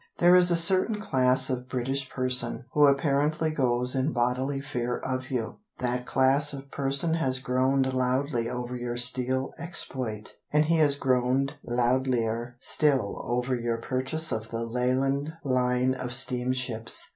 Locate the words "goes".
3.51-3.93